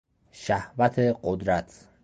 [0.31, 1.87] شهوت قدرت